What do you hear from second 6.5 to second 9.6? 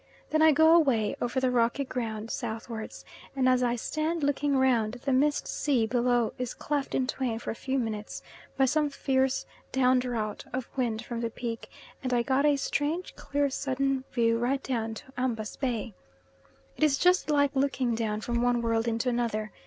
cleft in twain for a few minutes by some fierce